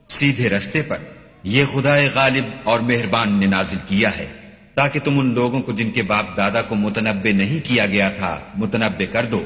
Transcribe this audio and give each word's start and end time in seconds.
سیدھے 0.09 0.49
رستے 0.49 0.83
پر 0.83 0.97
یہ 1.43 1.65
خدا 1.65 1.97
غالب 2.15 2.45
اور 2.63 2.81
مہربان 2.81 3.33
نے 3.33 3.47
نازل 3.47 3.79
کیا 3.89 4.17
ہے۔ 4.17 4.27
تاکہ 4.75 5.01
تم 5.01 5.19
ان 5.19 5.35
لوگوں 5.35 5.63
کو 5.63 5.73
جن 5.73 5.91
کے 5.91 6.03
باپ 6.03 6.37
دادا 6.37 6.63
کو 6.63 6.75
متنبع 6.75 7.31
نہیں 7.33 7.67
کیا 7.67 7.87
گیا 7.87 8.11
تھا، 8.11 8.41
متنبع 8.55 9.13
کر 9.13 9.25
دو۔ 9.25 9.45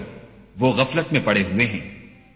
وہ 0.59 0.73
غفلت 0.73 1.13
میں 1.13 1.21
پڑے 1.25 1.43
ہوئے 1.43 1.67
ہیں۔ 1.67 1.81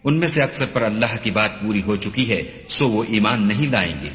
ان 0.03 0.19
میں 0.19 0.27
سے 0.27 0.43
اکثر 0.43 0.65
پر 0.73 0.81
اللہ 0.81 1.23
کی 1.23 1.31
بات 1.31 1.59
پوری 1.61 1.81
ہو 1.81 1.95
چکی 1.95 2.31
ہے، 2.31 2.43
سو 2.67 2.89
وہ 2.89 3.03
ایمان 3.07 3.47
نہیں 3.47 3.71
لائیں 3.71 3.95
گے۔ 4.03 4.09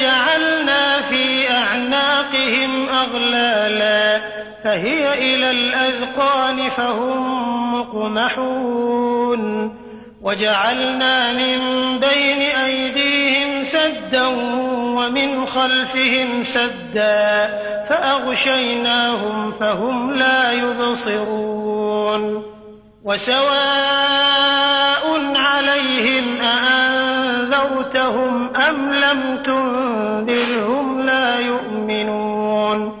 جعلنا 0.00 0.98
في 1.08 1.44
أعناقهم 1.48 2.84
أغلالا 2.92 4.18
فهي 4.62 5.36
فهم 6.76 7.20
مقمحون 7.78 9.68
وجعلنا 10.22 11.32
من 11.32 11.58
بين 11.98 12.42
أيديهم 12.42 13.64
سدا 13.64 14.26
ومن 14.96 15.46
خلفهم 15.46 16.44
سدا 16.44 17.46
فأغشيناهم 17.88 19.52
فهم 19.52 20.14
لا 20.14 20.52
يبصرون 20.52 22.42
وسواء 23.04 23.44
عليهم 25.36 26.40
أأنذرتهم 26.40 28.32
أم 28.56 28.92
لم 28.92 29.42
تنذرهم 29.42 31.06
لا 31.06 31.38
يؤمنون 31.38 33.00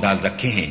ڈال 0.00 0.16
رکھے 0.24 0.48
ہیں 0.48 0.70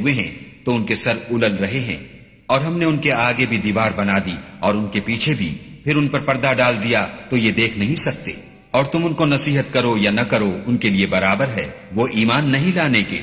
ہوئے 0.00 0.12
ہیں 0.12 0.30
تو 0.64 0.74
ان 0.74 0.84
کے 0.84 0.94
سر 0.94 1.16
اُلل 1.30 1.56
رہے 1.56 1.80
ہیں۔ 1.80 2.15
اور 2.46 2.60
ہم 2.60 2.78
نے 2.78 2.84
ان 2.84 2.98
کے 2.98 3.12
آگے 3.12 3.46
بھی 3.48 3.56
دیوار 3.56 3.90
بنا 3.96 4.18
دی 4.18 4.36
اور 4.60 4.74
ان 4.74 4.86
کے 4.86 5.00
پیچھے 5.00 5.34
بھی، 5.34 5.58
پھر 5.84 5.96
ان 5.96 6.08
پر 6.08 6.20
پردہ 6.20 6.52
ڈال 6.56 6.82
دیا 6.82 7.06
تو 7.30 7.36
یہ 7.36 7.52
دیکھ 7.52 7.78
نہیں 7.78 7.94
سکتے۔ 7.94 8.32
اور 8.70 8.84
تم 8.84 9.06
ان 9.06 9.14
کو 9.14 9.24
نصیحت 9.24 9.74
کرو 9.74 9.96
یا 9.96 10.10
نہ 10.10 10.20
کرو، 10.20 10.56
ان 10.66 10.76
کے 10.76 10.90
لیے 10.90 11.06
برابر 11.06 11.48
ہے۔ 11.48 11.70
وہ 11.94 12.06
ایمان 12.14 12.52
نہیں 12.52 12.72
لانے 12.72 13.02
کے۔ 13.02 13.20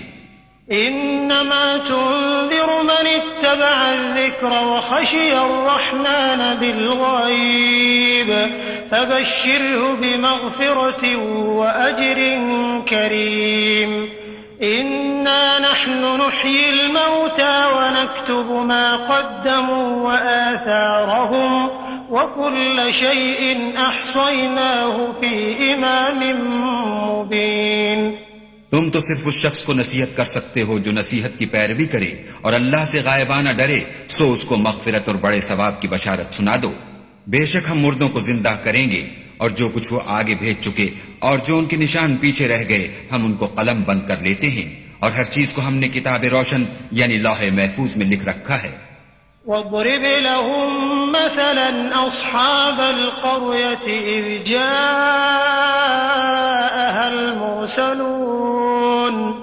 إنما 0.71 1.75
تنذر 1.87 2.83
من 2.83 3.07
اتبع 3.07 3.87
الذكر 3.87 4.49
وخشي 4.51 5.29
الرحمن 5.29 6.53
بالغيب 6.59 8.33
فبشره 8.89 9.95
بمغفرة 9.99 11.19
وأجر 11.55 12.19
كريم 12.89 14.05
إنا 14.61 15.59
نحن 15.59 16.17
نحيي 16.21 16.69
الموتى 16.69 17.55
ونكتب 17.75 18.65
ما 18.65 18.95
قدموا 18.95 19.87
وآثارهم 20.01 21.69
وكل 22.09 22.93
شيء 22.93 23.57
أحصيناه 23.77 24.97
في 25.21 25.55
إمام 25.73 26.19
مبين 27.09 28.15
تم 28.71 28.89
تو 28.89 28.99
صرف 28.99 29.27
اس 29.27 29.33
شخص 29.33 29.63
کو 29.63 29.73
نصیحت 29.73 30.17
کر 30.17 30.25
سکتے 30.25 30.61
ہو 30.61 30.79
جو 30.79 30.91
نصیحت 30.91 31.39
کی 31.39 31.45
پیروی 31.45 31.85
کرے 31.85 32.11
اور 32.41 32.53
اللہ 32.53 32.85
سے 32.91 32.99
غائبانہ 32.99 33.49
ڈرے، 33.57 33.79
سو 34.07 34.33
اس 34.33 34.45
کو 34.45 34.57
مغفرت 34.57 35.07
اور 35.07 35.15
بڑے 35.15 35.41
ثواب 35.41 35.81
کی 35.81 35.87
بشارت 35.87 36.33
سنا 36.33 36.55
دو۔ 36.63 36.73
بے 37.27 37.45
شک 37.45 37.71
ہم 37.71 37.79
مردوں 37.79 38.09
کو 38.09 38.19
زندہ 38.19 38.55
کریں 38.63 38.91
گے۔ 38.91 39.22
اور 39.43 39.51
جو 39.51 39.69
کچھ 39.69 39.93
وہ 39.93 39.99
آگے 40.05 40.35
بھیج 40.39 40.61
چکے 40.61 40.89
اور 41.19 41.39
جو 41.47 41.57
ان 41.57 41.65
کے 41.65 41.77
نشان 41.77 42.17
پیچھے 42.17 42.47
رہ 42.47 42.63
گئے، 42.69 43.07
ہم 43.11 43.25
ان 43.25 43.33
کو 43.33 43.47
قلم 43.47 43.83
بند 43.85 44.01
کر 44.07 44.17
لیتے 44.17 44.49
ہیں۔ 44.49 44.83
اور 44.99 45.11
ہر 45.11 45.23
چیز 45.23 45.53
کو 45.53 45.61
ہم 45.61 45.75
نے 45.75 45.87
کتاب 45.87 46.23
روشن 46.23 46.63
یعنی 46.91 47.17
لوح 47.17 47.43
محفوظ 47.53 47.95
میں 47.95 48.05
لکھ 48.05 48.25
رکھا 48.25 48.63
ہے۔ 48.63 48.71
واضرب 49.47 50.01
لهم 50.01 51.09
مثلا 51.09 52.07
أصحاب 52.07 52.81
القرية 52.81 53.99
إذ 53.99 54.45
جاءها 54.45 57.07
المرسلون 57.07 59.42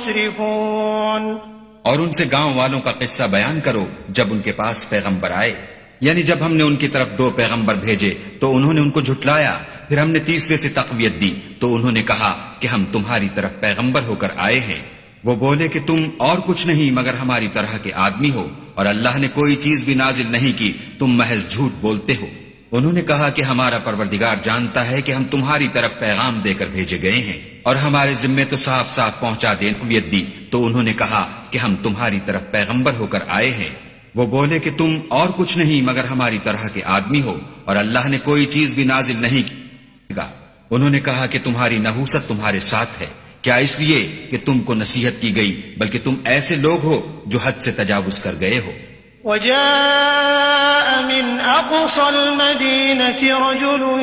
مسرفون 0.00 1.36
اور 1.82 1.98
ان 1.98 2.12
سے 2.12 2.24
گاؤں 2.32 2.54
والوں 2.54 2.80
کا 2.80 2.92
قصہ 2.92 3.22
بیان 3.22 3.60
کرو 3.60 3.86
جب 4.08 4.26
ان 4.30 4.40
کے 4.40 4.52
پاس 4.52 4.90
پیغمبر 4.90 5.30
آئے۔ 5.30 5.54
یعنی 6.00 6.22
جب 6.22 6.36
ہم 6.40 6.56
نے 6.56 6.62
ان 6.62 6.76
کی 6.76 6.88
طرف 6.88 7.08
دو 7.18 7.30
پیغمبر 7.30 7.74
بھیجے 7.74 8.14
تو 8.40 8.56
انہوں 8.56 8.72
نے 8.72 8.80
ان 8.80 8.90
کو 8.90 9.00
جھٹلایا۔ 9.00 9.58
پھر 9.88 9.98
ہم 9.98 10.10
نے 10.10 10.18
تیسرے 10.18 10.56
سے 10.56 10.68
تقویت 10.68 11.22
دی 11.22 11.30
تو 11.58 11.74
انہوں 11.74 11.92
نے 11.92 12.02
کہا 12.02 12.52
کہ 12.60 12.66
ہم 12.66 12.84
تمہاری 12.92 13.28
طرف 13.34 13.50
پیغمبر 13.60 14.02
ہو 14.02 14.14
کر 14.14 14.28
آئے 14.36 14.60
ہیں۔ 14.60 14.82
وہ 15.24 15.36
بولے 15.36 15.68
کہ 15.68 15.80
تم 15.86 16.04
اور 16.16 16.38
کچھ 16.38 16.66
نہیں 16.66 16.90
مگر 16.90 17.14
ہماری 17.14 17.48
طرح 17.52 17.78
کے 17.82 17.90
آدمی 17.94 18.30
ہو 18.30 18.48
اور 18.74 18.86
اللہ 18.86 19.18
نے 19.18 19.28
کوئی 19.28 19.56
چیز 19.56 19.84
بھی 19.84 19.94
نازل 19.94 20.26
نہیں 20.26 20.58
کی، 20.58 20.72
تم 20.98 21.06
محض 21.06 21.48
جھوٹ 21.48 21.72
بولتے 21.80 22.14
ہو۔ 22.20 22.26
انہوں 22.72 22.92
نے 22.92 23.02
کہا 23.02 23.28
کہ 23.28 23.42
ہمارا 23.42 23.78
پروردگار 23.78 24.36
جانتا 24.44 24.90
ہے 24.90 25.02
کہ 25.02 25.12
ہم 25.12 25.24
تمہاری 25.24 25.68
طرف 25.72 25.98
پیغام 25.98 26.40
دے 26.40 26.54
کر 26.54 26.66
بھیجے 26.66 27.02
گئے 27.02 27.10
ہیں 27.10 27.40
اور 27.62 27.76
ہمارے 27.76 28.14
ذمے 28.14 28.44
تو 28.44 28.56
صاف 28.56 28.96
صاف 28.96 29.20
پہنچا 29.20 29.54
دے 29.60 29.72
دی۔ 30.00 30.24
تو 30.50 30.66
انہوں 30.66 30.82
نے 30.82 30.92
کہا 30.92 31.30
کہ 31.50 31.58
ہم 31.58 31.74
تمہاری 31.82 32.20
طرف 32.26 32.40
پیغمبر 32.50 32.92
ہو 32.98 33.06
کر 33.06 33.18
آئے 33.28 33.50
ہیں۔ 33.50 33.68
وہ 34.14 34.26
بولے 34.26 34.58
کہ 34.58 34.70
تم 34.70 34.98
اور 35.08 35.28
کچھ 35.36 35.58
نہیں 35.58 35.82
مگر 35.82 36.04
ہماری 36.04 36.38
طرح 36.42 36.68
کے 36.68 36.80
آدمی 36.84 37.22
ہو 37.22 37.38
اور 37.64 37.76
اللہ 37.76 38.08
نے 38.08 38.18
کوئی 38.18 38.46
چیز 38.46 38.74
بھی 38.74 38.84
نازل 38.84 39.16
نہیں 39.16 39.48
کی۔ 39.48 39.54
گا 40.16 40.28
انہوں 40.70 40.90
نے 40.90 41.00
کہا 41.00 41.26
کہ 41.26 41.38
تمہاری 41.44 41.78
نحوست 41.78 42.28
تمہارے 42.28 42.60
ساتھ 42.60 43.02
ہے۔ 43.02 43.06
کیا 43.42 43.56
اس 43.56 43.78
لیے 43.78 44.26
کہ 44.30 44.36
تم 44.44 44.60
کو 44.60 44.74
نصیحت 44.74 45.22
کی 45.22 45.36
گئی 45.36 45.74
بلکہ 45.78 45.98
تم 46.04 46.14
ایسے 46.24 46.56
لوگ 46.56 46.84
ہو 46.84 47.22
جو 47.26 47.38
حد 47.38 47.52
سے 47.60 47.72
تجاوز 47.72 48.20
کر 48.20 48.34
گئے 48.40 48.58
ہو؟ 48.58 48.72
وجاء 49.24 51.02
من 51.02 51.38
أقصى 51.44 52.02
المدينة 52.02 53.50
رجل 53.50 54.00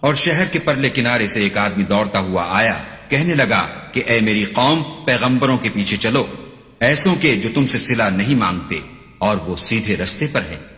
اور 0.00 0.14
شہر 0.14 0.44
کے 0.44 0.58
پرلے 0.58 0.90
کنارے 0.90 1.26
سے 1.26 1.40
ایک 1.40 1.58
آدمی 1.58 1.84
دوڑتا 1.84 2.18
ہوا 2.18 2.46
آیا، 2.50 2.74
کہنے 3.08 3.34
لگا 3.34 3.66
کہ 3.92 4.02
اے 4.06 4.20
میری 4.20 4.44
قوم، 4.44 4.82
پیغمبروں 5.04 5.58
کے 5.58 5.68
پیچھے 5.74 5.96
چلو، 5.96 6.26
ایسوں 6.80 7.14
کے 7.14 7.34
جو 7.34 7.48
تم 7.54 7.66
سے 7.66 7.78
صلہ 7.78 8.02
نہیں 8.02 8.34
مانگتے 8.34 8.80
اور 9.18 9.36
وہ 9.36 9.56
سیدھے 9.56 9.96
رستے 9.96 10.26
پر 10.26 10.40
ہیں۔ 10.50 10.77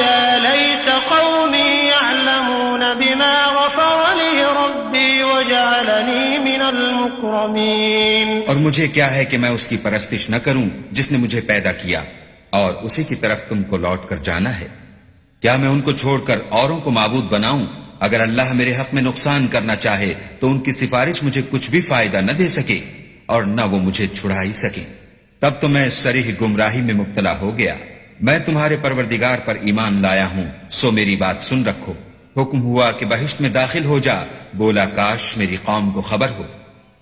مجھے 8.71 8.87
کیا 8.87 9.15
ہے 9.15 9.25
کہ 9.25 9.37
میں 9.37 9.49
اس 9.49 9.67
کی 9.67 9.77
پرستش 9.77 10.29
نہ 10.29 10.35
کروں 10.35 10.69
جس 10.91 11.11
نے 11.11 11.17
مجھے 11.17 11.41
پیدا 11.41 11.71
کیا؟ 11.71 12.03
اور 12.49 12.73
اسی 12.73 13.03
کی 13.03 13.15
طرف 13.15 13.49
تم 13.49 13.63
کو 13.63 13.77
لوٹ 13.77 14.09
کر 14.09 14.17
جانا 14.17 14.59
ہے۔ 14.59 14.67
کیا 15.41 15.55
میں 15.55 15.67
ان 15.67 15.81
کو 15.81 15.91
چھوڑ 15.91 16.19
کر 16.19 16.39
اوروں 16.49 16.81
کو 16.81 16.91
معبود 16.91 17.23
بناؤں؟ 17.23 17.65
اگر 17.99 18.19
اللہ 18.19 18.53
میرے 18.53 18.75
حق 18.75 18.93
میں 18.93 19.01
نقصان 19.01 19.47
کرنا 19.47 19.75
چاہے 19.75 20.13
تو 20.39 20.49
ان 20.49 20.59
کی 20.59 20.71
سفارش 20.71 21.23
مجھے 21.23 21.41
کچھ 21.49 21.71
بھی 21.71 21.81
فائدہ 21.81 22.17
نہ 22.17 22.31
دے 22.31 22.49
سکے 22.49 22.79
اور 23.25 23.43
نہ 23.43 23.61
وہ 23.61 23.79
مجھے 23.79 24.07
چھڑا 24.07 24.43
ہی 24.43 24.53
سکے 24.53 24.83
تب 25.39 25.51
تو 25.59 25.69
میں 25.69 25.89
سریح 25.89 26.31
گمراہی 26.41 26.81
میں 26.81 26.93
مبتلا 26.93 27.39
ہو 27.39 27.57
گیا۔ 27.57 27.75
میں 28.21 28.39
تمہارے 28.39 28.77
پروردگار 28.81 29.37
پر 29.45 29.57
ایمان 29.61 30.01
لایا 30.01 30.27
ہوں، 30.27 30.45
سو 30.69 30.91
میری 30.91 31.15
بات 31.15 31.35
سن 31.39 31.65
رکھو۔ 31.65 31.93
حکم 32.37 32.61
ہوا 32.61 32.91
کہ 32.91 33.05
بہشت 33.05 33.41
میں 33.41 33.49
داخل 33.49 33.85
ہو 33.85 33.99
جا، 33.99 34.23
بولا 34.53 34.85
کاش 34.85 35.37
میری 35.37 35.57
قوم 35.63 35.91
کو 35.91 36.01
خبر 36.01 36.29
ہو۔ 36.29 36.43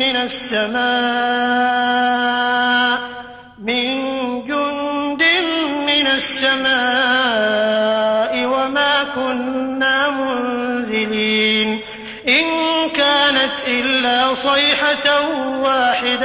من 0.00 0.16
السماء 0.16 1.37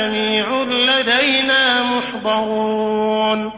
جميع 0.00 0.64
لدينا 0.86 1.62
محضرون. 1.82 3.48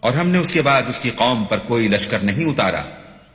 اور 0.00 0.12
ہم 0.12 0.28
نے 0.28 0.38
اس 0.38 0.52
کے 0.52 0.62
بعد 0.62 0.82
اس 0.88 1.00
کی 1.00 1.10
قوم 1.16 1.44
پر 1.44 1.58
کوئی 1.58 1.88
لشکر 1.88 2.20
نہیں 2.20 2.50
اتارا، 2.50 2.82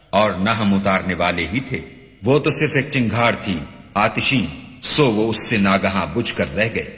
اور 0.10 0.32
نہ 0.40 0.50
ہم 0.50 0.74
اتارنے 0.74 1.14
والے 1.14 1.48
ہی 1.54 1.60
تھے۔ 1.60 1.80
وہ 2.24 2.38
تو 2.40 2.52
صرف 2.52 2.76
ایک 2.76 2.92
چنگھاڑ 2.92 3.32
تھی، 3.44 3.58
آتشی، 3.94 4.46
سو 4.84 5.06
وہ 5.12 5.30
اس 5.30 5.50
سے 5.50 5.58
ناگہاں 5.58 6.06
بجھ 6.14 6.34
کر 6.36 6.56
رہ 6.56 6.70
گئے۔ 6.76 6.90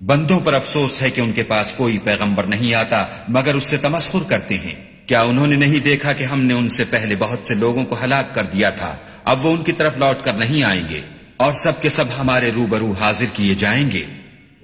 بندوں 0.00 0.40
پر 0.40 0.54
افسوس 0.54 1.00
ہے 1.02 1.10
کہ 1.10 1.20
ان 1.20 1.32
کے 1.32 1.42
پاس 1.42 1.72
کوئی 1.72 1.98
پیغمبر 1.98 2.44
نہیں 2.44 2.74
آتا، 2.74 3.04
مگر 3.28 3.54
اس 3.54 3.64
سے 3.64 3.76
تمسخر 3.78 4.28
کرتے 4.28 4.58
ہیں۔ 4.58 4.74
کیا 5.06 5.22
انہوں 5.22 5.46
نے 5.46 5.56
نہیں 5.56 5.80
دیکھا 5.80 6.12
کہ 6.12 6.24
ہم 6.24 6.40
نے 6.42 6.54
ان 6.54 6.68
سے 6.68 6.84
پہلے 6.90 7.16
بہت 7.18 7.48
سے 7.48 7.54
لوگوں 7.54 7.84
کو 7.84 7.96
ہلاک 8.04 8.34
کر 8.34 8.44
دیا 8.44 8.70
تھا؟ 8.70 8.94
اب 9.24 9.44
وہ 9.46 9.52
ان 9.52 9.62
کی 9.62 9.72
طرف 9.72 9.98
لوٹ 9.98 10.24
کر 10.24 10.34
نہیں 10.34 10.62
آئیں 10.62 10.82
گے، 10.90 11.00
اور 11.36 11.52
سب 11.52 11.80
کے 11.82 11.88
سب 11.88 12.04
ہمارے 12.18 12.50
روبرو 12.54 12.92
حاضر 13.00 13.24
کیے 13.34 13.54
جائیں 13.54 13.90
گے۔ 13.90 14.04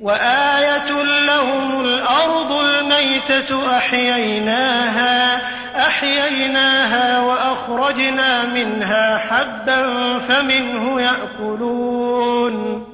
وآية 0.02 1.02
لهم 1.26 1.80
الأرض 1.80 2.52
الميتة 2.52 3.76
أحييناها 3.76 5.40
أحييناها 5.86 7.20
وأخرجنا 7.20 8.44
منها 8.44 9.18
حبا 9.18 9.82
فمنه 10.28 11.00
يأكلون. 11.00 12.86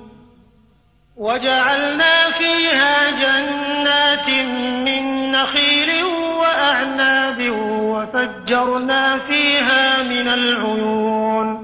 وجعلنا 1.16 2.30
فيها 2.38 3.10
جنات 3.10 4.28
من 4.88 5.30
نخيل 5.30 6.04
وأعناب 6.40 7.50
وفجرنا 7.80 9.18
فيها 9.18 10.02
من 10.02 10.28
العيون. 10.28 11.63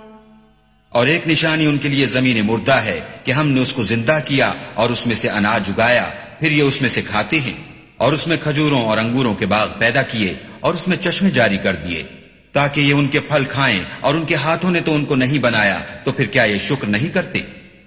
اور 0.91 1.07
ایک 1.07 1.27
نشانی 1.27 1.65
ان 1.65 1.77
کے 1.77 1.87
لیے 1.87 2.05
زمین 2.05 2.45
مردہ 2.45 2.73
ہے 2.73 2.99
کہ 3.23 3.31
ہم 3.31 3.51
نے 3.51 3.61
اس 3.61 3.73
کو 3.73 3.83
زندہ 3.83 4.19
کیا 4.25 4.53
اور 4.73 4.89
اس 4.89 5.07
میں 5.07 5.15
سے 5.15 5.29
اناج 5.29 5.69
اگایا، 5.69 6.09
پھر 6.39 6.51
یہ 6.51 6.63
اس 6.63 6.81
میں 6.81 6.89
سے 6.89 7.01
کھاتے 7.01 7.39
ہیں 7.39 7.53
اور 7.97 8.13
اس 8.13 8.27
میں 8.27 8.37
کھجوروں 8.43 8.81
اور 8.85 8.97
انگوروں 8.97 9.33
کے 9.33 9.45
باغ 9.45 9.67
پیدا 9.79 10.01
کیے 10.01 10.33
اور 10.59 10.73
اس 10.73 10.87
میں 10.87 10.97
چشمے 10.97 11.29
جاری 11.29 11.57
کر 11.57 11.75
دیے، 11.75 12.03
تاکہ 12.51 12.81
یہ 12.81 12.93
ان 12.93 13.07
کے 13.07 13.19
پھل 13.19 13.45
کھائیں 13.45 13.77
اور 13.99 14.15
ان 14.15 14.25
کے 14.25 14.35
ہاتھوں 14.35 14.71
نے 14.71 14.79
تو 14.79 14.95
ان 14.95 15.05
کو 15.05 15.15
نہیں 15.15 15.39
بنایا، 15.39 15.79
تو 16.03 16.11
پھر 16.11 16.25
کیا 16.25 16.43
یہ 16.43 16.59
شکر 16.59 16.87
نہیں 16.87 17.07
کرتے؟ 17.07 17.41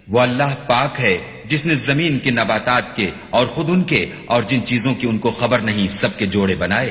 وہ 0.08 0.20
اللہ 0.20 0.54
پاک 0.66 1.00
ہے 1.00 1.16
جس 1.44 1.64
نے 1.64 1.74
زمین 1.74 2.18
کے 2.18 2.30
نباتات 2.30 2.96
کے 2.96 3.10
اور 3.30 3.46
خود 3.46 3.70
ان 3.70 3.82
کے 3.82 4.06
اور 4.26 4.42
جن 4.42 4.64
چیزوں 4.64 4.94
کی 4.94 5.06
ان 5.06 5.18
کو 5.18 5.30
خبر 5.30 5.58
نہیں، 5.58 5.88
سب 5.88 6.18
کے 6.18 6.26
جوڑے 6.26 6.56
بنائے۔ 6.56 6.90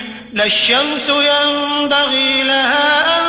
لا 0.33 0.43
الشمس 0.45 1.07
ينبغي 1.09 2.43
لها 2.43 2.89
أن 3.17 3.23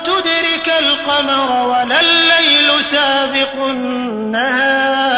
تدرك 0.00 0.68
القمر 0.78 1.50
ولا 1.62 2.00
الليل 2.00 2.68
سابق 2.92 3.64
النهار 3.66 5.16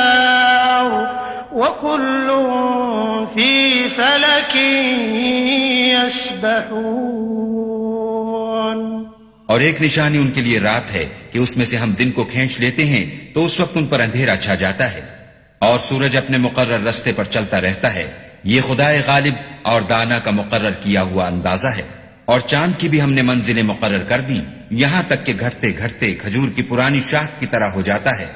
وكل 1.52 2.28
في 3.34 3.50
فلك 3.90 4.54
يسبحون 7.68 9.08
اور 9.48 9.60
ایک 9.60 9.80
نشانی 9.82 10.18
ان 10.18 10.30
کے 10.30 10.40
لیے 10.40 10.58
رات 10.60 10.90
ہے 10.94 11.04
کہ 11.32 11.38
اس 11.38 11.56
میں 11.56 11.66
سے 11.66 11.76
ہم 11.76 11.90
دن 11.98 12.10
کو 12.10 12.24
کھینچ 12.26 12.58
لیتے 12.60 12.84
ہیں 12.86 13.04
تو 13.34 13.44
اس 13.44 13.54
وقت 13.60 13.76
ان 13.76 13.86
پر 13.86 14.00
اندھیرا 14.00 14.34
چھا 14.38 14.54
جاتا 14.54 14.86
ہے 14.92 15.02
اور 15.62 15.78
سورج 15.88 16.16
اپنے 16.16 16.38
مقرر 16.38 16.80
رستے 16.86 17.10
پر 17.12 17.24
چلتا 17.26 17.56
رہتا 17.60 17.88
ہے 17.94 18.06
یہ 18.44 18.60
خدا 18.60 18.90
غالب 19.06 19.34
اور 19.62 19.82
دانا 19.82 20.18
کا 20.18 20.30
مقرر 20.30 20.70
کیا 20.70 21.02
ہوا 21.02 21.26
اندازہ 21.26 21.66
ہے۔ 21.76 21.82
اور 22.24 22.40
چاند 22.40 22.72
کی 22.78 22.88
بھی 22.88 23.02
ہم 23.02 23.12
نے 23.12 23.22
منزلیں 23.22 23.62
مقرر 23.62 23.98
کر 23.98 24.20
دی 24.20 24.40
یہاں 24.70 25.02
تک 25.08 25.26
کہ 25.26 25.32
گھٹتے 25.40 25.72
گھٹتے 25.78 26.14
کھجور 26.14 26.48
کی 26.48 26.62
پرانی 26.62 27.00
شاخ 27.10 27.40
کی 27.40 27.46
طرح 27.46 27.66
ہو 27.66 27.80
جاتا 27.80 28.20
ہے۔ 28.20 28.26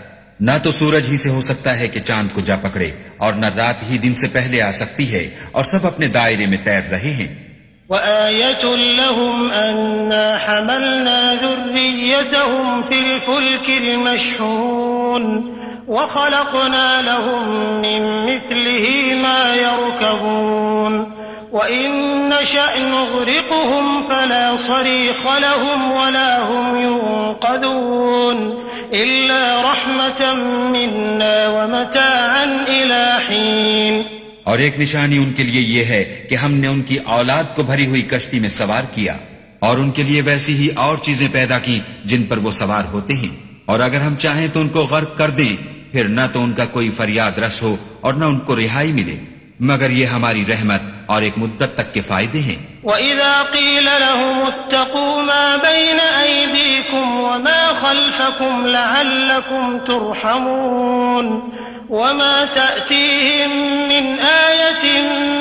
نہ 0.40 0.50
تو 0.62 0.72
سورج 0.72 1.06
ہی 1.10 1.16
سے 1.16 1.28
ہو 1.28 1.40
سکتا 1.40 1.78
ہے 1.78 1.88
کہ 1.88 2.00
چاند 2.00 2.28
کو 2.32 2.40
جا 2.40 2.56
پکڑے 2.56 2.90
اور 3.16 3.32
نہ 3.32 3.46
رات 3.46 3.90
ہی 3.90 3.98
دن 3.98 4.14
سے 4.14 4.28
پہلے 4.28 4.62
آ 4.62 4.72
سکتی 4.72 5.14
ہے 5.14 5.30
اور 5.52 5.64
سب 5.64 5.86
اپنے 5.86 6.06
دائرے 6.06 6.46
میں 6.46 6.58
تیر 6.64 6.82
رہے 6.90 7.10
ہیں۔ 7.10 7.52
وآية 7.88 8.78
لهم 8.78 9.52
أنا 9.52 10.36
حملنا 10.48 11.34
ذريتهم 11.40 12.80
في 12.90 12.98
الفلك 12.98 13.70
المشحون۔ 13.88 15.52
وخلقنا 15.88 17.00
لهم 17.00 17.60
من 17.76 18.02
مثله 18.02 18.88
ما 19.22 19.54
يركبون. 19.54 21.04
وإن 21.52 21.90
نشأ 22.28 22.78
نغرقهم 22.78 24.02
فلا 24.08 24.56
صريخ 24.66 25.26
لهم 25.26 25.92
ولا 25.92 26.38
هم 26.48 26.76
ينقذون. 26.80 28.62
إلا 28.94 29.62
رحمة 29.62 30.32
منا 30.70 31.48
ومتاعا 31.48 32.44
إلى 32.66 33.08
حين. 33.30 34.02
اور 34.44 34.58
ایک 34.58 34.80
نشانی 34.80 35.16
ان 35.16 35.32
کے 35.32 35.42
لیے 35.42 35.60
یہ 35.60 35.84
ہے 35.84 36.26
کہ 36.30 36.34
ہم 36.34 36.54
نے 36.54 36.66
ان 36.66 36.82
کی 36.82 36.96
اولاد 37.04 37.44
کو 37.54 37.62
بھری 37.62 37.86
ہوئی 37.86 38.02
کشتی 38.02 38.40
میں 38.40 38.48
سوار 38.48 38.82
کیا 38.94 39.16
اور 39.58 39.78
ان 39.78 39.90
کے 39.90 40.02
لیے 40.02 40.22
ویسی 40.22 40.56
ہی 40.56 40.68
اور 40.68 40.98
چیزیں 40.98 41.28
پیدا 41.32 41.58
کی 41.58 41.80
جن 42.04 42.22
پر 42.22 42.36
وہ 42.36 42.50
سوار 42.50 42.82
ہوتے 42.92 43.14
ہیں۔ 43.14 43.51
اور 43.66 43.80
اگر 43.80 44.00
ہم 44.00 44.16
چاہیں 44.16 44.48
تو 44.52 44.60
ان 44.60 44.68
کو 44.68 44.80
غرق 44.80 45.18
کر 45.18 45.30
دیں، 45.30 45.56
پھر 45.92 46.08
نہ 46.08 46.20
تو 46.32 46.42
ان 46.42 46.52
کا 46.52 46.64
کوئی 46.64 46.90
فریاد 46.90 47.38
رس 47.38 47.62
ہو 47.62 47.76
اور 48.00 48.14
نہ 48.14 48.24
ان 48.24 48.38
کو 48.38 48.56
رہائی 48.56 48.92
ملے۔ 48.92 49.16
مگر 49.60 49.90
یہ 49.90 50.06
ہماری 50.06 50.44
رحمت 50.48 50.80
اور 51.06 51.22
ایک 51.22 51.38
مدت 51.38 51.74
تک 51.74 51.94
کے 51.94 52.00
فائدے 52.00 52.40
ہیں۔ 52.40 52.56
وَإِذَا 52.84 53.42
قِيلَ 53.52 53.84
لَهُمُ 53.84 54.46
اتَّقُوا 54.46 55.22
مَا 55.22 55.56
بَيْنَ 55.56 56.00
أَيْدِيكُمْ 56.22 57.18
وَمَا 57.18 57.72
خَلْفَكُمْ 57.80 58.66
لَعَلَّكُمْ 58.66 59.78
تُرْحَمُونَ 59.86 61.52
وما 61.92 62.44
تأتيهم 62.54 63.50
من 63.88 64.20
آية 64.20 64.84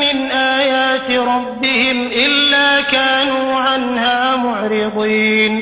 من 0.04 0.32
آيات 0.32 1.13
ربهم 1.13 1.98
إلا 2.25 2.82
كانوا 2.82 3.56
عنها 3.56 4.36
معرضين 4.36 5.62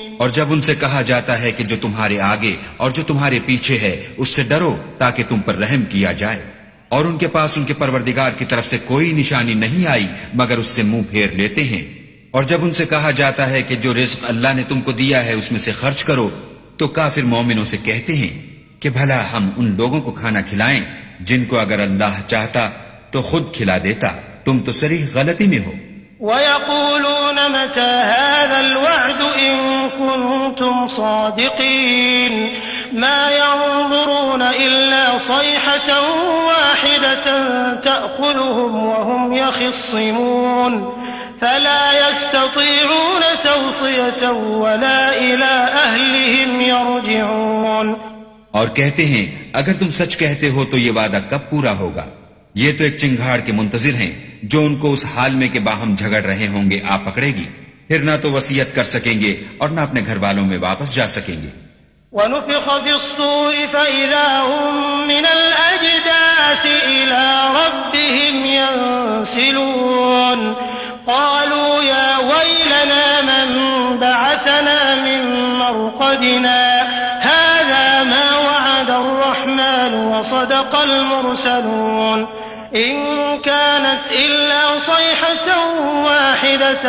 اور 0.21 0.29
جب 0.29 0.51
ان 0.51 0.61
سے 0.61 0.75
کہا 0.75 1.01
جاتا 1.01 1.41
ہے 1.41 1.51
کہ 1.51 1.63
جو 1.63 1.75
تمہارے 1.81 2.19
آگے 2.19 2.55
اور 2.77 2.91
جو 2.91 3.03
تمہارے 3.03 3.39
پیچھے 3.45 3.77
ہے، 3.77 4.07
اس 4.17 4.35
سے 4.35 4.43
ڈرو 4.43 4.77
تاکہ 4.97 5.23
تم 5.29 5.39
پر 5.39 5.55
رحم 5.55 5.83
کیا 5.89 6.11
جائے۔ 6.11 6.41
اور 6.89 7.05
ان 7.05 7.17
کے 7.17 7.27
پاس 7.27 7.57
ان 7.57 7.63
کے 7.63 7.73
پروردگار 7.73 8.31
کی 8.37 8.45
طرف 8.45 8.67
سے 8.67 8.77
کوئی 8.85 9.13
نشانی 9.13 9.53
نہیں 9.53 9.87
آئی، 9.87 10.07
مگر 10.33 10.57
اس 10.57 10.75
سے 10.75 10.83
منہ 10.83 11.01
پھیر 11.09 11.27
لیتے 11.31 11.63
ہیں۔ 11.63 11.85
اور 12.31 12.43
جب 12.43 12.63
ان 12.63 12.73
سے 12.73 12.85
کہا 12.85 13.11
جاتا 13.11 13.49
ہے 13.49 13.61
کہ 13.61 13.75
جو 13.75 13.93
رزق 13.93 14.19
اللہ 14.23 14.47
نے 14.55 14.61
تم 14.67 14.81
کو 14.81 14.91
دیا 14.91 15.25
ہے، 15.25 15.33
اس 15.33 15.51
میں 15.51 15.59
سے 15.59 15.71
خرچ 15.71 16.03
کرو، 16.03 16.29
تو 16.77 16.87
کافر 16.87 17.21
مومنوں 17.21 17.65
سے 17.65 17.77
کہتے 17.83 18.13
ہیں 18.13 18.41
کہ 18.79 18.89
بھلا 18.89 19.31
ہم 19.31 19.49
ان 19.57 19.75
لوگوں 19.77 20.01
کو 20.01 20.11
کھانا 20.11 20.41
کھلائیں، 20.41 20.81
جن 21.19 21.45
کو 21.45 21.59
اگر 21.59 21.79
اللہ 21.79 22.21
چاہتا 22.27 22.69
تو 23.11 23.21
خود 23.21 23.55
کھلا 23.55 23.77
دیتا۔ 23.83 24.07
تم 24.45 24.59
تو 24.59 24.71
سریح 24.71 25.05
غلطی 25.13 25.47
میں 25.47 25.59
ہو۔ 25.59 25.71
ويقولون 26.21 27.35
متى 27.51 27.81
هذا 27.81 28.59
الوعد 28.59 29.21
إن 29.21 29.89
كنتم 29.89 30.87
صادقين؟ 30.87 32.49
ما 32.93 33.31
ينظرون 33.31 34.41
إلا 34.41 35.17
صيحة 35.17 36.01
واحدة 36.47 37.25
تأخذهم 37.75 38.87
وهم 38.87 39.33
يخصمون. 39.33 41.01
فلا 41.41 42.09
يستطيعون 42.09 43.21
توصية 43.43 44.29
ولا 44.31 45.17
إلى 45.17 45.73
أهلهم 45.73 46.61
يرجعون. 46.61 47.95
اور 48.51 48.67
کہتے 48.67 49.05
ہیں 49.05 49.49
اگر 49.53 49.73
تم 49.73 49.89
سچ 49.89 50.17
کہتے 50.17 50.49
ہو 50.49 50.65
تو 50.65 50.77
یہ 50.77 50.91
وعدہ 50.91 51.19
کب 51.29 51.39
پورا 51.49 51.77
ہوگا؟ 51.77 52.05
یہ 52.53 52.71
تو 52.77 52.83
ایک 52.83 52.97
چنگھاڑ 52.97 53.39
کے 53.39 53.51
منتظر 53.51 53.93
ہیں، 53.93 54.11
جو 54.43 54.65
ان 54.65 54.75
کو 54.75 54.93
اس 54.93 55.05
حال 55.05 55.35
میں 55.35 55.47
کہ 55.47 55.59
باہم 55.59 55.95
جھگڑ 55.95 56.21
رہے 56.21 56.47
ہوں 56.47 56.71
گے، 56.71 56.79
آ 56.89 56.97
پکڑے 56.97 57.27
گی۔ 57.27 57.45
پھر 57.87 58.03
نہ 58.03 58.11
تو 58.21 58.31
وسیعت 58.31 58.75
کر 58.75 58.89
سکیں 58.89 59.21
گے 59.21 59.43
اور 59.57 59.69
نہ 59.69 59.81
اپنے 59.81 60.01
گھر 60.05 60.17
والوں 60.17 60.45
میں 60.45 60.57
واپس 60.57 60.95
جا 60.95 61.07
سکیں 61.07 61.41
گے۔ 61.41 61.47
ونفخ 62.11 62.65
في 62.65 62.89
الصور 62.89 63.53
فإذا 63.71 64.43
هم 64.47 65.07
من 65.07 65.21
الأجداث 65.25 66.65
إلى 66.65 67.53
ربهم 67.53 68.45
ينسلون. 68.45 70.53
قالوا 71.05 71.83
يا 71.83 72.17
ويلنا 72.17 73.21
من 73.21 73.59
بعثنا 73.99 74.95
من 74.95 75.49
مرقدنا. 75.49 76.83
هذا 77.23 78.03
ما 78.03 78.37
وعد 78.37 78.89
الرحمن 78.89 79.93
وصدق 79.93 80.75
المرسلون. 80.75 82.40
إن 82.75 83.03
كانت 83.43 84.11
إلا 84.11 84.77
صيحة 84.85 85.47
واحدة 86.03 86.87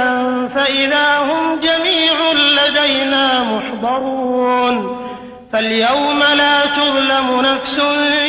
فإذا 0.55 1.19
هم 1.19 1.57
جميع 1.62 2.33
لدينا 2.33 3.43
محضرون. 3.43 5.03
فاليوم 5.51 6.23
لا 6.33 6.65
تظلم 6.75 7.41
نفس 7.41 7.75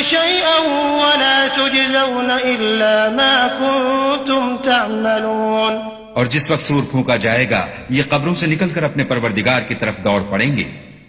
شيئا 0.09 0.59
ولا 0.95 1.47
تجزون 1.55 2.31
إلا 2.31 3.09
ما 3.09 3.47
كنتم 3.59 4.57
تعملون. 4.57 5.77
اور 6.13 6.25
جس 6.25 6.51
وقت 6.51 6.61
سور 6.61 6.83
پھونکا 6.91 7.15
جائے 7.15 7.49
گا، 7.49 7.65
یہ 7.89 8.03
قبروں 8.09 8.35
سے 8.35 8.47
نکل 8.47 8.69
کر 8.69 8.83
اپنے 8.83 9.03
پروردگار 9.03 9.61
کی 9.61 9.75
طرف 9.75 9.97
دوڑ 9.97 10.21
پڑیں 10.29 10.57
گے۔ 10.57 10.63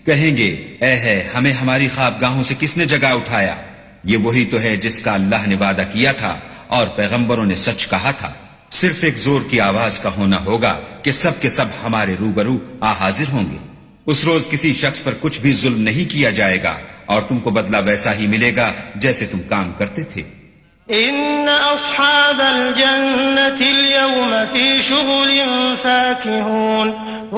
کہیں 0.06 0.36
گے، 0.36 0.76
اے 0.80 0.94
ہے، 0.94 1.28
ہمیں 1.34 1.52
ہماری 1.52 1.88
خواب 1.88 2.20
گاہوں 2.20 2.42
سے 2.42 2.54
کس 2.58 2.76
نے 2.76 2.84
جگہ 2.84 3.06
اٹھایا؟ 3.06 3.54
یہ 4.04 4.16
وہی 4.16 4.44
تو 4.44 4.60
ہے 4.60 4.76
جس 4.76 5.00
کا 5.00 5.12
اللہ 5.14 5.46
نے 5.46 5.56
وعدہ 5.56 5.82
کیا 5.92 6.12
تھا 6.12 6.36
اور 6.66 6.86
پیغمبروں 6.86 7.46
نے 7.46 7.54
سچ 7.54 7.86
کہا 7.86 8.10
تھا۔ 8.10 8.32
صرف 8.70 8.96
ایک 9.02 9.16
زور 9.16 9.40
کی 9.50 9.60
آواز 9.60 10.00
کا 10.00 10.10
ہونا 10.16 10.44
ہوگا 10.44 10.80
کہ 11.02 11.10
سب 11.10 11.40
کے 11.40 11.50
سب 11.50 11.64
ہمارے 11.84 12.16
روبرو 12.20 12.58
آ 12.80 12.92
حاضر 12.92 13.28
ہوں 13.32 13.52
گے۔ 13.52 13.56
اس 14.06 14.24
روز 14.24 14.48
کسی 14.50 14.74
شخص 14.74 15.02
پر 15.02 15.14
کچھ 15.20 15.40
بھی 15.40 15.52
ظلم 15.52 15.80
نہیں 15.80 16.10
کیا 16.10 16.30
جائے 16.30 16.62
گا 16.62 16.76
اور 17.06 17.22
تم 17.22 17.38
کو 17.38 17.50
بدلہ 17.50 17.76
ویسا 17.86 18.14
ہی 18.14 18.26
ملے 18.26 18.56
گا 18.56 18.72
جیسے 18.94 19.26
تم 19.26 19.38
کام 19.48 19.72
کرتے 19.78 20.04
تھے۔ 20.04 20.22
إن 20.92 21.46
أصحاب 21.46 22.40
الجنة 22.40 23.60
اليوم 23.60 24.34
في 24.52 24.80
شغل 24.82 25.40
فاكهون، 25.82 26.88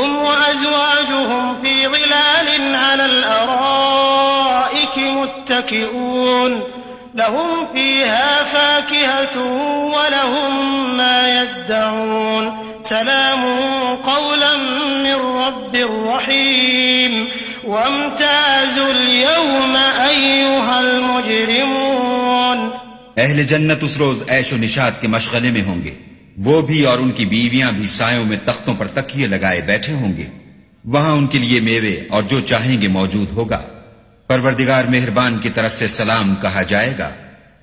هم 0.02 0.16
وأزواجهم 0.16 1.62
في 1.62 1.87
ظلال 1.87 2.75
على 2.75 3.02
الأرائك. 3.02 3.95
متكئون. 5.46 6.60
لهم 7.16 7.64
فيها 7.74 8.42
فاكهة 8.52 9.42
ولهم 9.88 10.76
ما 10.96 11.42
يدعون. 11.42 12.48
سلام 12.84 13.40
قولا 14.04 14.56
من 14.96 15.44
رب 15.44 15.76
رحيم. 16.08 17.24
وامتازوا 17.64 18.92
اليوم 18.94 19.76
أيها 20.10 20.78
المجرمون. 20.78 22.68
اہل 23.16 23.42
جنت 23.42 23.84
اس 23.84 23.98
روز 23.98 24.22
عیش 24.30 24.52
و 24.52 24.56
نشاد 24.56 24.90
کے 25.00 25.08
مشغلے 25.08 25.50
میں 25.50 25.62
ہوں 25.62 25.84
گے. 25.84 25.94
وہ 26.44 26.62
بھی 26.62 26.84
اور 26.84 26.98
ان 26.98 27.10
کی 27.10 27.26
بیویاں 27.26 27.72
بھی 27.72 27.86
سایوں 27.86 28.24
میں 28.24 28.36
تختوں 28.44 28.74
پر 28.74 28.86
تکیے 28.86 29.26
لگائے 29.26 29.60
بیٹھے 29.60 29.92
ہوں 29.92 30.16
گے. 30.16 30.24
وہاں 30.84 31.12
ان 31.12 31.26
کے 31.26 31.38
لیے 31.38 31.60
میوے 31.60 31.96
اور 32.10 32.22
جو 32.22 32.40
چاہیں 32.40 32.82
گے 32.82 32.88
موجود 32.88 33.32
ہوگا. 33.32 33.75
پروردگار 34.28 34.85
مہربان 34.85 35.38
کی 35.38 35.49
طرف 35.49 35.73
سے 35.73 35.88
سلام 35.88 36.35
کہا 36.35 36.62
جائے 36.62 36.95
گا 36.99 37.11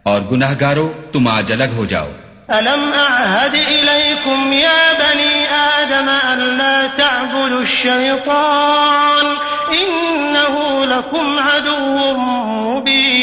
اور 0.03 0.21
گناہ 0.21 0.53
گارو 0.61 0.93
تم 1.11 1.27
آج 1.27 1.51
الگ 1.51 1.73
ہو 1.75 1.85
جاؤ۔ 1.85 2.09
ألم 2.49 2.91
أعهد 3.09 3.55
إليكم 3.55 4.53
يا 4.53 4.81
بني 4.99 5.45
آدم 5.49 6.09
أن 6.09 6.57
لا 6.57 6.87
تعبدوا 6.97 7.61
الشيطان 7.61 9.25
إنه 9.73 10.55
لكم 10.85 11.39
عدو 11.39 12.13
مبين. 12.17 13.22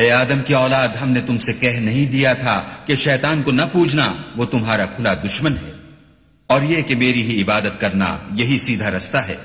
اے 0.00 0.12
آدم 0.12 0.40
کی 0.40 0.54
اولاد، 0.54 0.88
ہم 0.88 1.10
نے 1.10 1.20
تم 1.20 1.38
سے 1.38 1.52
کہہ 1.52 1.78
نہیں 1.78 2.06
دیا 2.06 2.34
تھا 2.34 2.62
کہ 2.86 2.96
شیطان 2.96 3.42
کو 3.42 3.52
نہ 3.52 3.62
پوجنا، 3.72 4.12
وہ 4.36 4.44
تمہارا 4.44 4.86
کھلا 4.86 5.14
دشمن 5.14 5.52
ہے۔ 5.52 5.72
اور 6.46 6.62
یہ 6.62 6.82
کہ 6.82 6.94
میری 6.94 7.22
ہی 7.22 7.42
عبادت 7.42 7.80
کرنا 7.80 8.18
یہی 8.34 8.58
سیدھا 8.58 8.90
رستہ 8.90 9.16
ہے۔ 9.16 9.36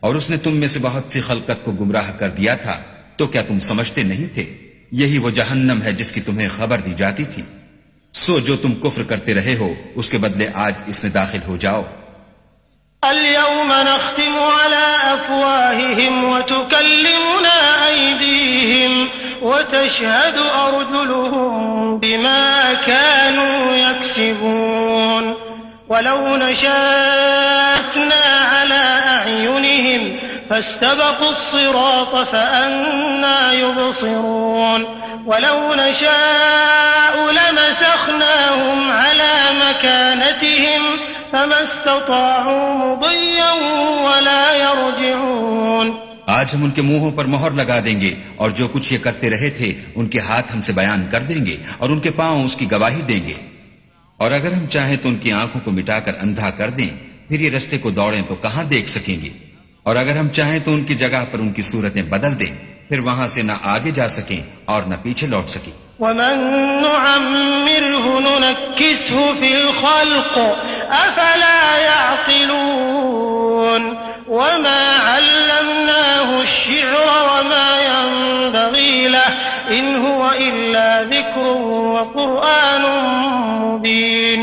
اور 0.00 0.14
اس 0.14 0.30
نے 0.30 0.36
تم 0.36 0.56
میں 0.56 0.68
سے 0.68 0.78
بہت 0.82 1.12
سی 1.12 1.20
خلقت 1.20 1.64
کو 1.64 1.72
گمراہ 1.72 2.10
کر 2.10 2.28
دیا 2.28 2.54
تھا، 2.54 2.76
تو 3.16 3.26
کیا 3.26 3.42
تم 3.42 3.58
سمجھتے 3.58 4.02
نہیں 4.02 4.34
تھے؟ 4.34 4.56
یہی 4.92 5.18
وہ 5.18 5.30
جہنم 5.30 5.82
ہے 5.82 5.92
جس 5.92 6.12
کی 6.12 6.20
تمہیں 6.20 6.48
خبر 6.48 6.78
دی 6.78 6.94
جاتی 6.96 7.24
تھی۔ 7.24 7.42
سو 8.12 8.38
جو 8.38 8.56
تم 8.56 8.74
کفر 8.74 9.02
کرتے 9.02 9.34
رہے 9.34 9.54
ہو، 9.54 9.74
اس 9.94 10.10
کے 10.10 10.18
بدلے 10.18 10.46
آج 10.54 10.72
اس 10.86 11.02
میں 11.02 11.12
داخل 11.12 11.38
ہو 11.46 11.56
جاؤ۔ 11.56 11.82
اليوم 13.02 13.72
نختم 13.72 14.38
على 14.38 14.86
أفواههم 15.02 16.24
وتكلمنا 16.24 17.86
أيديهم 17.88 19.07
وتشهد 19.48 20.38
أرجلهم 20.38 21.98
بما 21.98 22.74
كانوا 22.86 23.72
يكسبون. 23.72 25.34
ولو 25.88 26.36
نشاءنا 26.36 28.24
على 28.52 28.84
أعينهم 29.08 30.16
فاستبقوا 30.50 31.30
الصراط 31.30 32.16
فأنا 32.32 33.52
يبصرون. 33.52 34.86
ولو 35.26 35.74
نشاء 35.74 37.14
لمسخناهم 37.38 38.92
على 38.92 39.32
مكانتهم 39.68 40.82
فما 41.32 41.62
استطاعوا 41.62 42.74
مضيا 42.74 43.52
ولا 44.02 44.54
يرجعون. 44.54 46.07
آج 46.38 46.54
ہم 46.54 46.64
ان 46.64 46.70
کے 46.70 46.82
منہوں 46.82 47.10
پر 47.10 47.24
مہر 47.24 47.50
لگا 47.50 47.80
دیں 47.80 48.00
گے 48.00 48.14
اور 48.36 48.50
جو 48.50 48.68
کچھ 48.68 48.92
یہ 48.92 48.98
کرتے 48.98 49.30
رہے 49.30 49.50
تھے، 49.50 49.74
ان 49.94 50.06
کے 50.06 50.20
ہاتھ 50.20 50.54
ہم 50.54 50.60
سے 50.60 50.72
بیان 50.72 51.06
کر 51.10 51.20
دیں 51.20 51.46
گے 51.46 51.56
اور 51.78 51.90
ان 51.90 52.00
کے 52.00 52.10
پاؤں 52.10 52.44
اس 52.44 52.56
کی 52.56 52.66
گواہی 52.72 53.02
دیں 53.02 53.28
گے۔ 53.28 53.34
اور 54.16 54.30
اگر 54.30 54.52
ہم 54.52 54.66
چاہیں 54.66 54.96
تو 55.02 55.08
ان 55.08 55.16
کی 55.16 55.32
آنکھوں 55.32 55.60
کو 55.64 55.70
مٹا 55.70 56.00
کر 56.00 56.12
اندھا 56.20 56.50
کر 56.50 56.70
دیں، 56.70 56.88
پھر 57.28 57.40
یہ 57.40 57.50
رستے 57.50 57.78
کو 57.78 57.90
دوڑیں 57.90 58.22
تو 58.28 58.34
کہاں 58.34 58.64
دیکھ 58.64 58.90
سکیں 58.90 59.20
گے؟ 59.22 59.28
اور 59.82 59.96
اگر 59.96 60.16
ہم 60.16 60.28
چاہیں 60.28 60.58
تو 60.58 60.74
ان 60.74 60.84
کی 60.84 60.94
جگہ 60.94 61.24
پر 61.30 61.38
ان 61.38 61.52
کی 61.52 61.62
صورتیں 61.62 62.02
بدل 62.02 62.40
دیں، 62.40 62.56
پھر 62.88 62.98
وہاں 62.98 63.28
سے 63.28 63.42
نہ 63.42 63.52
آگے 63.62 63.90
جا 63.90 64.08
سکیں 64.08 64.40
اور 64.64 64.82
نہ 64.82 64.94
پیچھے 65.02 65.26
لوٹ 65.26 65.50
سکیں۔ 65.50 65.72
ومن 66.00 66.46
نعمره 66.82 68.18
ننكسه 68.18 69.32
في 69.38 69.52
الخلق 69.52 70.38
أفلا 70.90 71.78
يعقلون 71.82 72.88
وما 74.28 74.96
علمناه 75.04 75.38
الشعر 75.38 75.47
وما 77.06 77.70
ينبغي 77.82 79.08
له 79.08 79.30
إن 79.78 79.86
هو 80.06 80.22
إلا 80.32 80.88
ذكر 81.02 81.46
وقرآن 81.94 82.84
مبين 83.62 84.40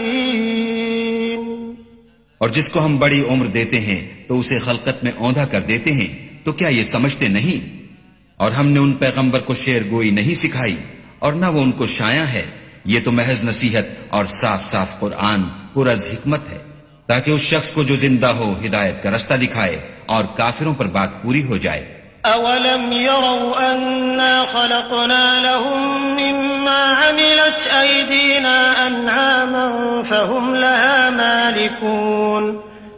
اور 2.41 2.49
جس 2.51 2.69
کو 2.71 2.79
ہم 2.85 2.97
بڑی 2.99 3.21
عمر 3.31 3.47
دیتے 3.47 3.79
ہیں 3.81 4.01
تو 4.29 4.39
اسے 4.39 4.59
خلقت 4.59 5.05
میں 5.05 5.13
اوندھا 5.19 5.45
کر 5.45 5.61
دیتے 5.61 5.91
ہیں، 5.93 6.09
تو 6.45 6.53
کیا 6.53 6.69
یہ 6.69 6.85
سمجھتے 6.85 7.29
نہیں؟ 7.29 7.59
اور 8.37 8.51
ہم 8.53 8.67
نے 8.69 8.81
ان 8.81 8.93
پیغمبر 8.93 9.41
کو 9.41 9.55
شعر 9.55 9.83
گوئی 9.91 10.11
نہیں 10.11 10.35
سکھائی، 10.35 10.77
اور 11.19 11.33
نہ 11.33 11.47
وہ 11.47 11.61
ان 11.63 11.73
کو 11.73 11.87
شایا 11.87 12.33
ہے۔ 12.33 12.45
یہ 12.85 13.01
تو 13.05 13.13
محض 13.13 13.45
نصیحت 13.45 13.85
اور 14.09 14.25
صاف 14.25 14.65
صاف 14.65 15.01
قرآن 15.01 15.43
پرز 15.75 16.09
حکمت 16.09 16.41
ہے، 16.51 16.59
تاکہ 17.07 17.31
اس 17.31 17.41
شخص 17.41 17.71
کو 17.71 17.83
جو 17.83 17.97
زندہ 17.97 18.27
ہو 18.27 18.55
ہدایت 18.67 19.03
کا 19.03 19.11
رستہ 19.11 19.35
دکھائے 19.35 19.79
اور 20.07 20.25
کافروں 20.37 20.75
پر 20.75 20.87
بات 20.87 21.23
پوری 21.23 21.47
ہو 21.47 21.57
جائے۔ 21.57 22.03
أولم 22.27 22.93
يروا 22.93 23.73
أنا 23.73 24.45
خلقنا 24.53 25.41
لهم 25.41 25.91
مما 26.21 26.93
عملت 27.01 27.59
أيدينا 27.83 28.75
أنعاما 28.89 29.69
فهم 30.03 30.55
لها 30.55 31.11
مالكون، 31.11 32.57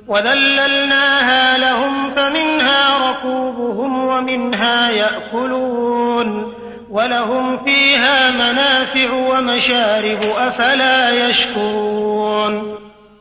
وذللناها 0.09 1.57
لهم 1.57 2.09
فمنها 2.17 3.11
ركوبهم 3.11 4.09
ومنها 4.09 4.91
يأكلون۔ 4.91 6.54
ولهم 6.95 7.65
فيها 7.65 8.31
منافع 8.31 9.13
ومشارب 9.13 10.21
أفلا 10.23 10.99
يشكرون. 11.21 12.55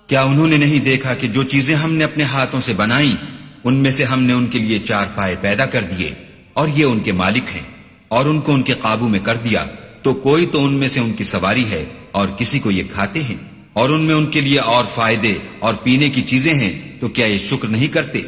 کیا 0.10 0.22
انہوں 0.22 0.48
نے 0.48 0.58
نہیں 0.58 0.84
دیکھا 0.86 1.14
کہ 1.14 1.28
جو 1.28 1.44
چیزیں 1.44 1.76
ہم 1.76 1.94
نے 1.94 2.04
اپنے 2.04 2.24
ہاتھوں 2.24 2.60
سے 2.62 2.74
بنائی 2.74 3.16
ان 3.64 3.82
میں 3.84 3.92
سے 3.92 4.04
ہم 4.04 4.24
نے 4.24 4.34
ان 4.34 4.46
کے 4.48 4.60
لیے 4.60 4.80
چار 4.80 5.06
پائے 5.16 5.36
پیدا 5.42 5.66
کر 5.66 5.84
دیے 5.92 6.10
اور 6.54 6.68
یہ 6.68 6.86
ان 6.86 7.00
کے 7.00 7.14
مالک 7.14 7.56
ہیں 7.56 7.64
اور 8.08 8.26
ان 8.26 8.42
کو 8.42 8.54
ان 8.54 8.62
کے 8.62 8.74
قابو 8.82 9.08
میں 9.08 9.20
کر 9.20 9.38
دیا 9.46 9.64
تو 10.04 10.14
کوئی 10.28 10.46
تو 10.46 10.64
ان 10.66 10.74
میں 10.74 10.88
سے 10.88 11.00
ان 11.00 11.12
کی 11.14 11.24
سواری 11.24 11.66
ہے 11.72 11.84
اور 12.12 12.28
کسی 12.38 12.60
کو 12.60 12.72
یہ 12.72 12.84
کھاتے 12.94 13.22
ہیں؟ 13.22 13.36
اور 13.74 13.90
ان 13.90 14.02
میں 14.02 14.16
ان 14.16 14.26
کے 14.26 14.42
لیے 14.42 14.60
اور 14.76 14.86
فائدے 14.96 15.34
اور 15.60 15.74
پینے 15.84 16.10
کی 16.10 16.22
چیزیں 16.32 16.54
ہیں 16.54 16.72
تو 17.02 17.08
کیا 17.08 17.26
یہ 17.26 17.38
شکر 17.50 17.68
نہیں 17.68 17.94
کرتے؟ 17.94 18.22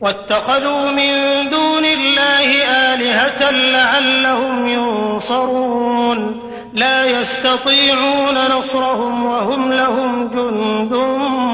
واتخذوا 0.00 0.90
من 0.90 1.50
دون 1.50 1.84
الله 1.84 2.46
آلهة 2.90 3.50
لعلهم 3.50 4.61
ينصرون 5.32 6.40
لا 6.72 7.06
يستطيعون 7.06 8.34
نصرهم 8.34 9.26
وهم 9.26 9.72
لهم 9.72 10.28
جند 10.28 10.92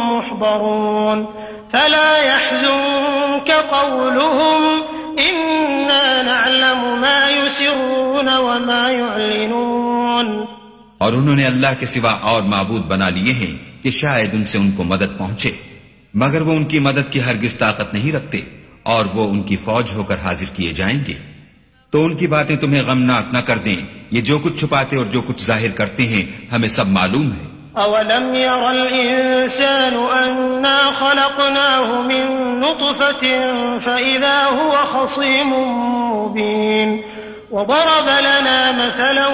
محضرون 0.08 1.26
فلا 1.72 2.12
يحزنك 2.24 3.50
قولهم 3.50 4.82
إنا 5.30 6.22
نعلم 6.22 7.00
ما 7.00 7.30
يسرون 7.30 8.28
وما 8.36 8.90
يعلنون 8.90 10.44
اور 10.98 11.12
انہوں 11.12 11.36
نے 11.36 11.44
اللہ 11.46 11.74
کے 11.80 11.86
سوا 11.86 12.12
اور 12.30 12.42
معبود 12.42 12.86
بنا 12.86 13.08
لیے 13.08 13.32
ہیں 13.32 13.56
کہ 13.82 13.90
شاید 13.90 14.34
ان 14.34 14.44
سے 14.44 14.58
ان 14.58 14.70
کو 14.70 14.84
مدد 14.84 15.18
پہنچے، 15.18 15.50
مگر 16.14 16.42
وہ 16.42 16.52
ان 16.52 16.64
کی 16.64 16.78
مدد 16.78 17.12
کی 17.12 17.20
ہرگز 17.22 17.54
طاقت 17.58 17.94
نہیں 17.94 18.12
رکھتے 18.12 18.38
اور 18.82 19.06
وہ 19.14 19.28
ان 19.30 19.42
کی 19.42 19.56
فوج 19.56 19.94
ہو 19.94 20.02
کر 20.02 20.18
حاضر 20.18 20.54
کیے 20.54 20.72
جائیں 20.72 20.98
گے۔ 21.08 21.14
تو 21.90 22.04
ان 22.04 22.16
کی 22.16 22.26
باتیں 22.26 22.56
تمہیں 22.56 22.82
غمناک 22.82 23.24
نہ 23.32 23.38
کر 23.38 23.58
دیں۔ 23.58 23.76
یہ 24.10 24.20
جو 24.20 24.38
کچھ 24.38 24.56
چھپاتے 24.56 24.96
اور 24.96 25.06
جو 25.06 25.22
کچھ 25.22 25.42
ظاہر 25.44 25.70
کرتے 25.70 26.02
ہیں، 26.02 26.54
ہمیں 26.54 26.68
سب 26.68 26.88
معلوم 26.88 27.30
ہے۔ 27.32 27.58
أولم 27.80 28.34
ير 28.34 28.62
الإنسان 28.62 29.94
أنا 29.94 30.90
خلقناه 31.00 32.00
من 32.04 32.48
نطفة 32.60 33.24
فإذا 33.78 34.42
هو 34.56 34.74
خصيم 34.92 35.54
مبين 36.14 36.96
وضرب 37.50 38.08
لنا 38.20 38.70
مثلا 38.74 39.26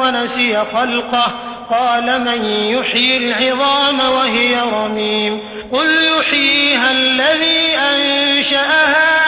ونسي 0.00 0.54
خلقه، 0.72 1.30
قال 1.70 2.18
من 2.18 2.44
يحيي 2.44 3.16
العظام 3.16 4.00
وهي 4.00 4.54
رميم؟ 4.54 5.38
قل 5.70 5.88
يحييها 5.88 6.90
الذي 6.90 7.76
أنشأها 7.92 9.19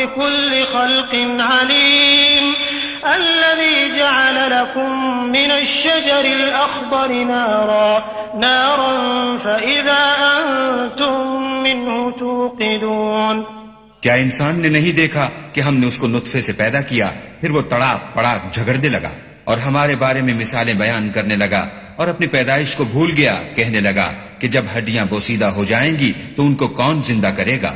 بكل 0.00 0.64
خلق 0.72 1.14
عليم 1.40 2.44
الذي 3.06 3.96
جعل 3.96 4.50
لكم 4.50 4.90
من 5.24 5.50
الشجر 5.50 6.24
الأخضر 6.24 7.12
نارا 7.24 8.04
نارا 8.40 8.92
فإذا 9.38 10.02
أنتم 10.26 11.16
منه 11.62 12.12
توقدون. 12.18 13.42
کیا 14.02 14.14
انسان 14.14 14.60
نے 14.60 14.68
نہیں 14.68 14.92
دیکھا 14.96 15.28
کہ 15.52 15.60
ہم 15.60 15.76
نے 15.76 15.86
اس 15.86 15.98
کو 15.98 16.06
نطفے 16.06 16.42
سے 16.42 16.52
پیدا 16.52 16.80
کیا، 16.80 17.10
پھر 17.40 17.50
وہ 17.50 17.62
تڑاک 17.70 18.14
پڑاک 18.14 18.54
جھگڑنے 18.54 18.88
لگا 18.88 19.10
اور 19.44 19.58
ہمارے 19.58 19.96
بارے 19.96 20.20
میں 20.22 20.34
مثالیں 20.34 20.74
بیان 20.74 21.10
کرنے 21.14 21.36
لگا 21.36 21.66
اور 21.96 22.08
اپنی 22.08 22.26
پیدائش 22.26 22.74
کو 22.76 22.84
بھول 22.84 23.10
گیا، 23.16 23.34
کہنے 23.54 23.80
لگا 23.80 24.10
کہ 24.38 24.48
جب 24.48 24.64
ہڈیاں 24.76 25.04
بوسیدہ 25.10 25.44
ہو 25.56 25.64
جائیں 25.64 25.92
گی 25.98 26.12
تو 26.36 26.46
ان 26.46 26.54
کو 26.54 26.68
کون 26.80 27.02
زندہ 27.02 27.30
کرے 27.36 27.62
گا؟ 27.62 27.72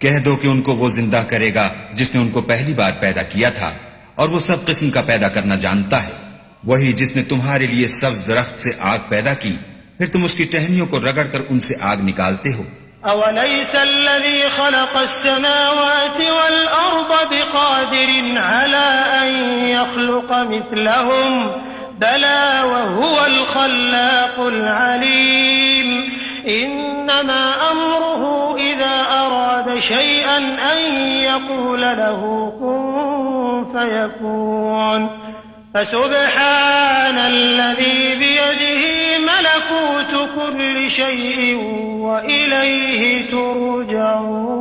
کہہ 0.00 0.18
دو 0.18 0.36
کہ 0.36 0.46
ان 0.46 0.62
کو 0.62 0.76
وہ 0.76 0.88
زندہ 0.90 1.22
کرے 1.28 1.54
گا 1.54 1.68
جس 1.92 2.14
نے 2.14 2.20
ان 2.20 2.28
کو 2.30 2.40
پہلی 2.40 2.72
بار 2.74 2.92
پیدا 3.00 3.22
کیا 3.22 3.50
تھا، 3.50 3.72
اور 4.14 4.28
وہ 4.28 4.38
سب 4.38 4.64
قسم 4.66 4.90
کا 4.90 5.02
پیدا 5.02 5.28
کرنا 5.28 5.54
جانتا 5.54 6.02
ہے۔ 6.04 6.10
وہی 6.64 6.92
جس 6.92 7.16
نے 7.16 7.22
تمہارے 7.22 7.66
لیے 7.66 7.88
سبز 7.88 8.26
درخت 8.26 8.60
سے 8.60 8.70
آگ 8.78 8.98
پیدا 9.08 9.34
کی، 9.34 9.56
پھر 9.98 10.06
تم 10.06 10.24
اس 10.24 10.34
کی 10.34 10.44
ٹہنیوں 10.44 10.86
کو 10.86 11.00
رگڑ 11.00 11.24
کر 11.32 11.42
ان 11.48 11.60
سے 11.60 11.74
آگ 11.80 11.96
نکالتے 12.00 12.54
ہو۔ 12.54 12.62
أوليس 13.08 13.74
الذي 13.74 14.40
خلق 14.56 14.96
السماوات 14.96 16.22
والأرض 16.30 17.12
بقادر 17.30 18.10
على 18.38 18.88
أن 19.20 19.28
يخلق 19.68 20.32
مثلهم، 20.32 21.50
بلى 21.98 22.42
وهو 22.64 23.20
الخلاق 23.20 24.40
العليم 24.40 26.19
إنما 26.48 27.70
أمره 27.70 28.56
إذا 28.56 29.04
أراد 29.10 29.78
شيئا 29.78 30.36
أن 30.76 30.92
يقول 31.06 31.80
له 31.80 32.20
كن 32.60 33.64
فيكون. 33.72 35.08
فسبحان 35.74 37.18
الذي 37.18 38.14
بيده 38.14 38.84
ملكوت 39.18 40.28
كل 40.34 40.90
شيء 40.90 41.54
وإليه 41.90 43.30
ترجعون. 43.30 44.60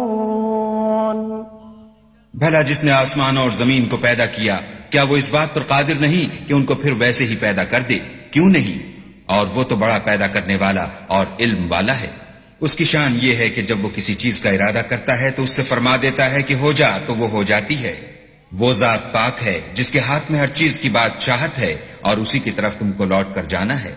بھلا 2.34 2.62
جس 2.62 2.84
نے 2.84 2.92
آسمان 2.92 3.38
اور 3.38 3.52
زمین 3.52 3.86
کو 3.86 3.98
پیدا 3.98 4.26
کیا 4.26 4.60
کیا 4.89 5.04
وہ 5.04 5.18
اس 5.18 5.30
بات 5.30 5.54
پر 5.54 5.62
قادر 5.62 5.94
نہیں 6.00 6.48
کہ 6.48 6.54
ان 6.54 6.65
کو 6.65 6.76
پھر 6.76 6.92
ویسے 6.92 7.24
ہی 7.24 7.36
پیدا 7.36 7.63
کر 7.63 7.82
دے؟ 7.82 8.00
کیوں 8.32 8.50
نہیں؟ 8.50 8.88
اور 9.30 9.48
وہ 9.48 9.63
تو 9.63 9.76
بڑا 9.76 10.00
پیدا 10.04 10.28
کرنے 10.28 10.56
والا 10.56 10.88
اور 11.08 11.26
علم 11.39 11.72
والا 11.72 12.00
ہے۔ 12.00 12.08
اس 12.60 12.76
کی 12.76 12.86
شان 12.86 13.20
یہ 13.22 13.36
ہے 13.36 13.50
کہ 13.50 13.62
جب 13.62 13.86
وہ 13.86 13.89
کسی 13.96 14.15
چیز 14.15 14.39
کا 14.39 14.50
ارادہ 14.50 14.82
کرتا 14.89 15.22
ہے 15.22 15.32
تو 15.32 15.44
اس 15.44 15.50
سے 15.50 15.63
فرما 15.63 15.96
دیتا 16.02 16.32
ہے 16.32 16.42
کہ 16.42 16.54
ہو 16.54 16.72
جا 16.72 16.98
تو 16.98 17.15
وہ 17.15 17.30
ہو 17.30 17.44
جاتی 17.44 17.84
ہے۔ 17.84 17.96
وہ 18.52 18.74
ذات 18.74 19.13
پاک 19.13 19.44
ہے 19.44 19.62
جس 19.74 19.92
کے 19.92 20.00
ہاتھ 20.00 20.32
میں 20.32 20.39
ہر 20.39 20.48
چیز 20.48 20.80
کی 20.82 20.89
بات 20.89 21.12
چاہت 21.20 21.60
ہے 21.60 21.76
اور 22.02 22.18
اسی 22.18 22.39
کی 22.39 22.52
طرف 22.52 22.76
تم 22.80 22.92
کو 22.92 23.06
لوٹ 23.06 23.36
کر 23.36 23.44
جانا 23.44 23.84
ہے۔ 23.84 23.94